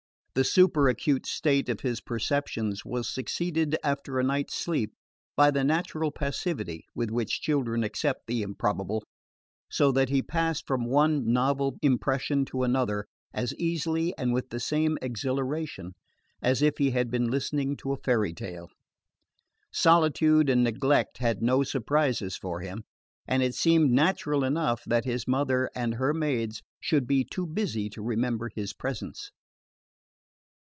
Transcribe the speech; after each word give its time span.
The 0.33 0.45
super 0.45 0.87
acute 0.87 1.25
state 1.25 1.67
of 1.67 1.81
his 1.81 1.99
perceptions 1.99 2.85
was 2.85 3.09
succeeded 3.09 3.75
after 3.83 4.17
a 4.17 4.23
night's 4.23 4.55
sleep 4.55 4.93
by 5.35 5.51
the 5.51 5.65
natural 5.65 6.09
passivity 6.09 6.85
with 6.95 7.11
which 7.11 7.41
children 7.41 7.83
accept 7.83 8.27
the 8.27 8.41
improbable, 8.41 9.03
so 9.69 9.91
that 9.91 10.07
he 10.07 10.21
passed 10.21 10.65
from 10.65 10.85
one 10.85 11.33
novel 11.33 11.77
impression 11.81 12.45
to 12.45 12.63
another 12.63 13.07
as 13.33 13.53
easily 13.55 14.17
and 14.17 14.31
with 14.31 14.51
the 14.51 14.59
same 14.61 14.97
exhilaration 15.01 15.95
as 16.41 16.61
if 16.61 16.77
he 16.77 16.91
had 16.91 17.11
been 17.11 17.29
listening 17.29 17.75
to 17.75 17.91
a 17.91 17.97
fairy 17.97 18.31
tale. 18.31 18.69
Solitude 19.73 20.49
and 20.49 20.63
neglect 20.63 21.17
had 21.17 21.41
no 21.43 21.61
surprises 21.61 22.37
for 22.37 22.61
him, 22.61 22.85
and 23.27 23.43
it 23.43 23.53
seemed 23.53 23.91
natural 23.91 24.45
enough 24.45 24.81
that 24.85 25.03
his 25.03 25.27
mother 25.27 25.69
and 25.75 25.95
her 25.95 26.13
maids 26.13 26.61
should 26.79 27.05
be 27.05 27.25
too 27.25 27.45
busy 27.45 27.89
to 27.89 28.01
remember 28.01 28.49
his 28.55 28.71
presence. 28.71 29.29